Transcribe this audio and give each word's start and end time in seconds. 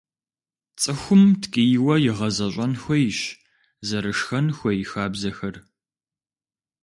ЦӀыхум 0.81 1.23
ткӀийуэ 1.41 1.95
игъэзэщӀэн 2.09 2.73
хуейщ 2.81 3.19
зэрышхэн 3.87 4.47
хуей 4.57 4.79
хабзэхэр. 4.89 5.55